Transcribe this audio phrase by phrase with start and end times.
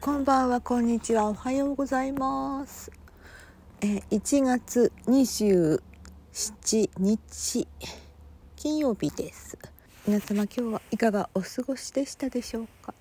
[0.00, 2.92] こんばんは、こんにちは、おはようございます。
[3.80, 5.80] え、1月27
[6.98, 7.66] 日
[8.54, 9.58] 金曜日です。
[10.06, 12.94] 皆様今日はいかがお過ごしでしたでしょうか？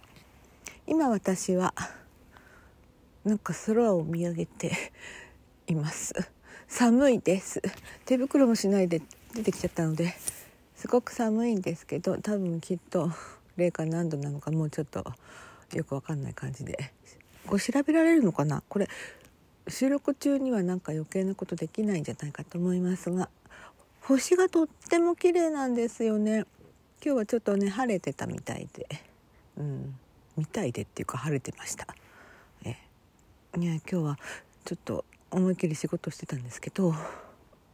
[0.88, 1.76] 今私は
[3.24, 4.72] なんか空を見上げて
[5.68, 6.16] います。
[6.68, 7.62] 寒いです。
[8.06, 9.04] 手袋もしないで
[9.34, 10.16] 出てきちゃったので
[10.76, 13.12] すごく寒いんですけど、多分きっと
[13.58, 15.04] 零下何度なのかもうちょっと
[15.74, 16.94] よくわかんない感じで
[17.48, 18.64] こう調べられるのかな？
[18.70, 18.88] これ
[19.68, 23.30] 収録中にはなんか余計なことできないんじゃないかと思いますが
[24.02, 26.46] 星がとっても綺麗なんですよね。
[27.04, 28.88] 今日はちょっとね晴れてたみたいで
[29.58, 29.96] うん
[30.38, 31.88] みたいでっていうか晴れてました。
[32.66, 32.76] え
[33.58, 34.20] ね今日は
[34.66, 36.94] ちょっと思いっきり仕事してたんですけど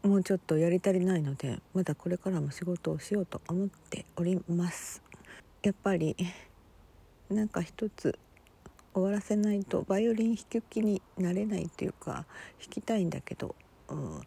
[0.04, 5.02] もうちょっとやり足りないのでまだこれからも仕事をしようと思っております。
[5.62, 6.16] やっぱり
[7.30, 8.18] なんか一つ
[8.94, 12.26] 終わらせないとバイオリン弾く気になれないっていうか
[12.60, 13.56] 弾きたいんだけど、
[13.90, 14.22] うん、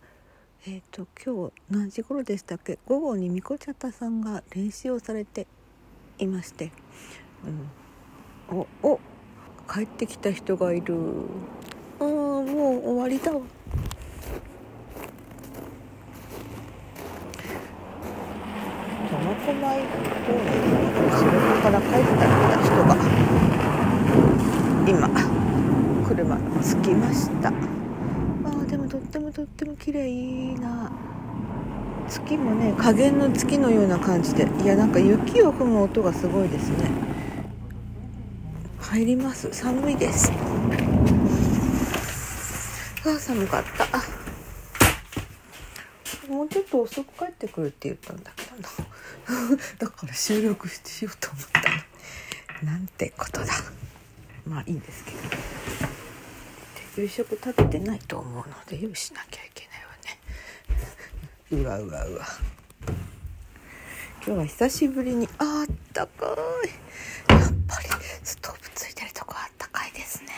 [0.66, 2.78] えっ、と今日何時頃でしたっけ？
[2.86, 5.47] 午後にみこちゃたさんが練習をされて
[6.19, 6.70] いまして、
[8.50, 9.00] うん、おお
[9.72, 10.94] 帰ってきた人がいる。
[11.98, 13.32] あもう終わりだ。
[13.32, 13.41] わ
[19.10, 22.27] 苫小牧方面に仕事から帰ってた
[22.62, 22.97] 人が
[24.86, 25.09] 今
[26.09, 27.48] 車着きました。
[27.48, 30.91] あーでもとってもとっても綺麗な。
[32.09, 36.91] 月もね加減の月のような感じでいやなんか雪を踏む音がすごいですね。
[38.81, 39.48] 入ります。
[39.53, 40.31] 寒いです。
[43.05, 43.87] あー寒かった。
[46.33, 48.41] もうちょっと遅く帰ってくるって言ったんだけ？
[48.41, 51.61] どな だから収録しようと思った
[52.67, 52.72] の。
[52.72, 53.53] なんてことだ。
[54.47, 55.19] まあいいんですけど。
[56.97, 60.21] 夕食食べてないと思うので用意しなきゃいけないわね。
[61.50, 62.26] うわうわうわ。
[64.25, 67.32] 今日は久しぶりにあったかい。
[67.32, 67.88] やっぱり
[68.22, 70.28] ストーブついてるとこあったかいですね。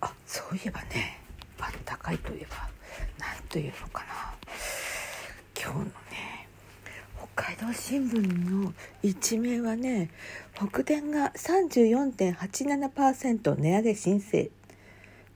[0.00, 1.20] あそういえばね
[1.60, 2.56] あったかいといえば
[3.18, 4.34] 何というのかな。
[5.54, 6.31] 今日のね北
[7.52, 10.08] 海道新聞の一面はね
[10.54, 14.50] 北電が34.87%値上げ申請。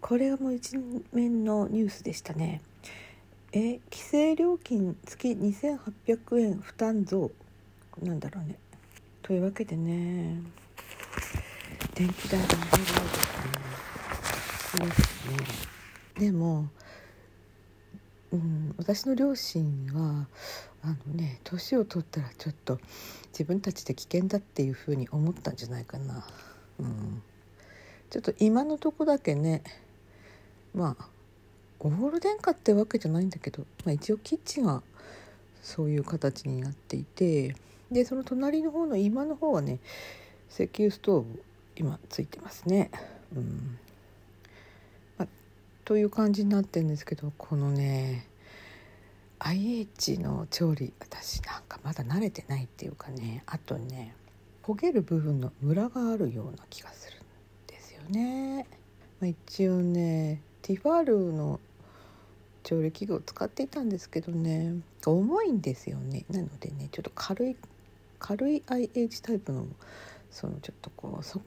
[0.01, 0.79] これがもう一
[1.13, 2.63] 面のニュースでしたね。
[3.53, 7.31] え規制料金月2800円負担増。
[8.03, 8.57] なんだろうね。
[9.21, 10.41] というわけでね
[11.95, 13.51] 電気代が上がるようですね。
[14.71, 16.19] そうですね。
[16.19, 16.71] でも
[18.33, 20.27] うん、私の両親は
[20.83, 22.79] あのね年を取ったらちょっと
[23.33, 26.27] 自分たちで危険だっていうふうに思ったんじゃないかな、
[26.81, 27.23] うん、
[28.11, 29.63] ちょっと今のとこだけね
[30.75, 31.07] まあ
[31.81, 34.83] オール電化ってわけじゃないんだけど、まあ、一応キッチンは
[35.63, 37.55] そういう形になっていて
[37.91, 39.79] でその隣の方の今の方はね
[40.51, 41.43] 石油ストーブ
[41.77, 42.91] 今ついてますね。
[43.37, 43.79] うん。
[45.87, 48.27] という感じになってるんですけどこのね
[49.39, 54.13] IH の調理私なんかまだ慣れてないっていうかねあとね
[54.65, 57.23] 焦げる部分のムラがあるような気がするん
[57.69, 58.67] ですよね。
[59.21, 61.61] まあ、一応ねティファールの
[62.65, 64.75] 調理器具を使っていたんですけどね
[65.07, 66.25] 重いんですよね。
[66.29, 67.57] なのでねちょっと軽い
[68.19, 69.69] 軽い IH タイプの
[70.33, 71.41] そのちょっとこうそ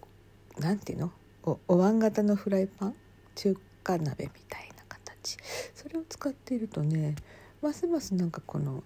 [0.59, 1.11] なんていうの？
[1.43, 2.95] おお椀型のフライパン？
[3.35, 5.37] 中華鍋みたいな形。
[5.75, 7.15] それを使っているとね
[7.61, 8.83] ますますなんかこの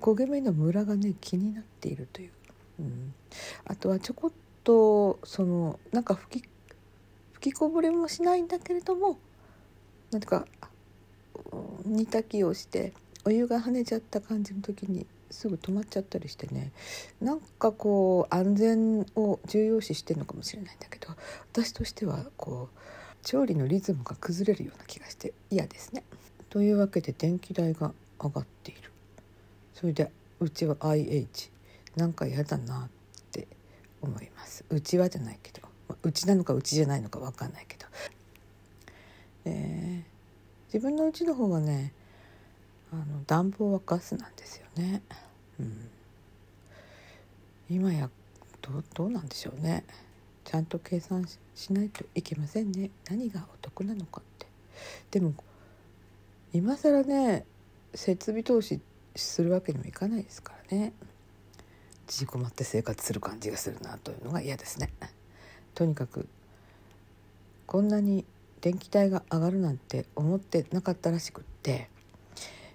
[0.00, 2.30] 焦げ目のムラがね気になっているという、
[2.80, 3.14] うん、
[3.66, 4.30] あとはちょこっ
[4.64, 6.48] とそのなんか吹き
[7.32, 9.18] 吹きこぼれもしないんだけれども
[10.10, 10.46] なんか
[11.84, 12.92] 煮炊きをして
[13.24, 16.72] お湯が跳ねちゃった感じの時にすぐ止まっちゃったりしてね
[17.20, 21.08] なんかこう安全を重要視してるのかもしれないんだけど
[21.52, 22.78] 私としてはこう
[23.22, 26.02] 調理のリズムが崩れるような気がして嫌ですね。
[26.50, 28.90] というわけで電気代が上がっている。
[29.74, 30.10] それで
[30.40, 31.50] うちは IH
[31.96, 32.88] なんか嫌だなっ
[33.32, 33.46] て
[34.00, 34.64] 思います。
[34.70, 35.68] うちはじゃないけど。
[35.88, 37.86] まあうちなのかうちじゃないのか分かんないけど、
[39.46, 41.92] えー、自分のうちの方はね
[42.92, 45.02] あの暖房はガスなんですよね、
[45.58, 45.90] うん、
[47.70, 48.08] 今や
[48.62, 49.84] どどうなんでしょうね。
[50.48, 52.88] ちゃんと計算しないといけませんね。
[53.10, 54.46] 何がお得なのかって。
[55.10, 55.34] でも
[56.54, 57.44] 今更ね
[57.94, 58.80] 設備投資
[59.14, 60.94] するわけにもいかないですからね。
[62.06, 64.88] 縮こまって生活する感じがするなというのが嫌ですね。
[65.74, 66.26] とにかく
[67.66, 68.24] こんなに
[68.62, 71.90] 電気代が上がるなんて思ってなかったらしくって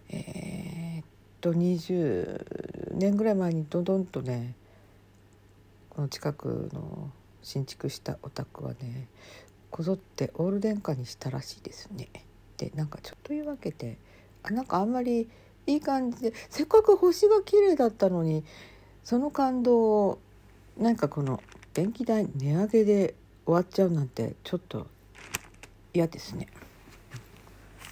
[0.10, 1.06] えー、っ
[1.42, 4.54] と20年ぐらい前にどんどんとね
[5.90, 7.10] この近くの
[7.44, 9.07] 新築したお宅はね
[9.69, 12.10] こぞってオール電化にしたらしいですね。
[12.57, 13.98] でなんかちょっというわけで
[14.44, 15.28] あなんかあんまり
[15.66, 18.44] いい感じでせっかく星が綺麗だったのに
[19.04, 20.19] その感動を
[20.78, 21.42] なんかこの
[21.74, 24.88] 電気代値上げで終わっちゃうなんてちょっと
[25.94, 26.48] 嫌ですね。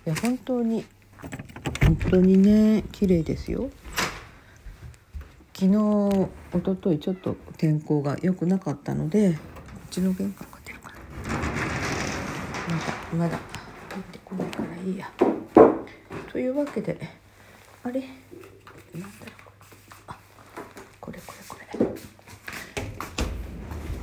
[0.06, 0.86] いや本当に
[1.84, 3.70] 本当にね綺麗ですよ。
[5.62, 6.28] 昨日一
[6.76, 9.38] 昨日ちょっと天候が良くなかったのでこ
[9.86, 10.96] っちの玄関が出るかな。
[13.16, 13.40] まだまだ
[13.92, 15.08] 入ってこないからいいや。
[16.32, 16.98] というわけで
[17.84, 18.02] あれ？
[18.02, 18.16] なんだ
[19.28, 19.38] ろう
[20.08, 20.18] あ
[21.00, 21.56] これこれこ
[21.86, 21.92] れ。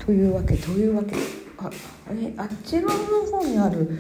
[0.07, 1.17] というわけというわけ。
[1.59, 1.71] ああ
[2.15, 2.33] れ？
[2.37, 3.99] あっちらの方にある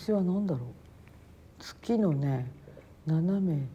[0.00, 0.64] 星は何だろう？
[1.58, 2.50] 月のね
[3.06, 3.68] 斜め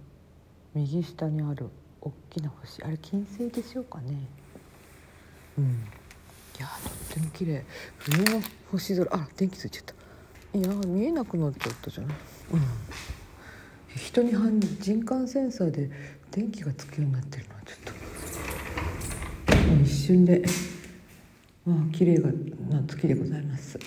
[0.74, 1.68] 右下にある
[2.02, 2.82] 大きな星。
[2.84, 4.16] あれ金星でしょうかね。
[5.60, 5.66] うん。
[5.66, 5.68] い
[6.60, 7.64] やとっても綺麗。
[8.00, 8.42] 冬の
[8.72, 9.16] 星空。
[9.16, 9.94] あ電気ついちゃった。
[10.58, 12.16] いや見えなくなっちゃったじゃない
[12.54, 12.62] うん。
[13.96, 14.34] 人に
[14.82, 15.92] 人感センサーで
[16.32, 17.80] 電気がつくようになってるのはちょっ
[19.54, 20.44] ともう一瞬で
[21.66, 23.80] まあ綺麗な月でございます、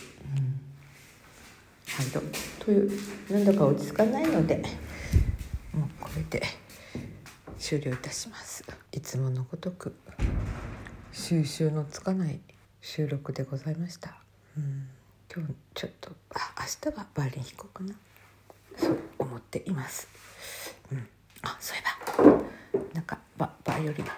[1.98, 2.32] うんはい
[2.64, 2.90] という
[3.30, 4.62] なんだか落ち着かないので
[5.72, 6.46] もうこれで
[7.58, 8.64] 終了いたします。
[8.92, 9.94] いつものごとく
[11.12, 12.40] 収集のつかない
[12.80, 14.16] 収録でございました。
[14.56, 14.88] うん。
[15.34, 17.94] 今日ちょっとあ明日はバーリン弾こうかな。
[18.76, 20.08] そう思っています。
[20.92, 21.06] うん。
[21.42, 21.82] あそういえ
[22.22, 24.12] ばなんかババイオリンの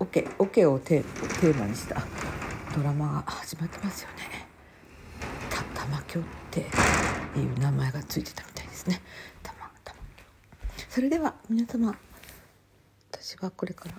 [0.00, 2.02] オケオケをテーマにした
[2.74, 4.48] ドラマが始まってますよね。
[5.50, 7.17] た玉響って。
[7.38, 9.00] ていう名前がついてたみたいですね。
[9.44, 9.54] 玉
[9.84, 9.96] 玉
[10.88, 11.96] それでは皆様
[13.12, 13.94] 私はこれから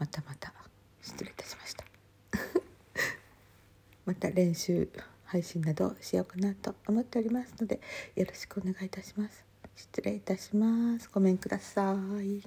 [0.00, 0.52] またまた
[1.00, 1.84] 失礼いたしました。
[4.04, 4.88] また練習
[5.24, 7.80] 配信などしようかなと思っておりますので
[8.16, 9.44] よろしくお願いいたします。
[9.76, 11.08] 失礼いたします。
[11.12, 12.42] ごめんください。